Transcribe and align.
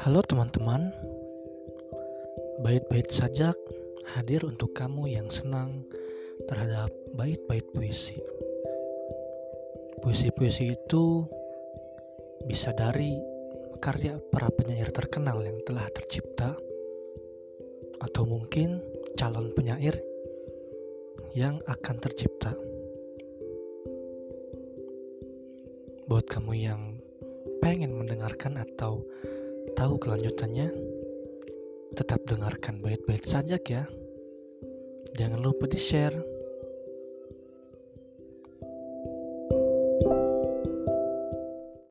Halo 0.00 0.24
teman-teman, 0.24 0.96
bait-bait 2.64 3.04
sajak 3.12 3.52
hadir 4.16 4.40
untuk 4.48 4.72
kamu 4.72 5.12
yang 5.12 5.28
senang 5.28 5.84
terhadap 6.48 6.88
bait-bait 7.12 7.68
puisi. 7.76 8.16
Puisi-puisi 10.00 10.72
itu 10.72 11.28
bisa 12.48 12.72
dari 12.72 13.12
karya 13.84 14.16
para 14.32 14.48
penyair 14.48 14.88
terkenal 14.88 15.44
yang 15.44 15.60
telah 15.68 15.84
tercipta, 15.92 16.56
atau 18.00 18.24
mungkin 18.24 18.80
calon 19.20 19.52
penyair 19.52 20.00
yang 21.36 21.60
akan 21.68 22.00
tercipta. 22.00 22.56
Buat 26.08 26.24
kamu 26.24 26.52
yang 26.56 26.96
pengen 27.60 28.00
mendengarkan 28.00 28.56
atau 28.56 29.04
tahu 29.76 30.00
kelanjutannya, 30.00 30.68
tetap 31.94 32.24
dengarkan 32.26 32.80
baik-baik 32.80 33.26
saja 33.26 33.58
ya. 33.60 33.84
Jangan 35.18 35.42
lupa 35.42 35.66
di-share. 35.66 36.39